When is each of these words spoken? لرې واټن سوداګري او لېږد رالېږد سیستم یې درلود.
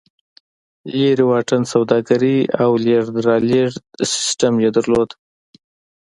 لرې 0.99 1.25
واټن 1.29 1.61
سوداګري 1.73 2.37
او 2.63 2.69
لېږد 2.85 3.15
رالېږد 3.27 3.81
سیستم 4.13 4.53
یې 4.63 4.69
درلود. 4.75 5.09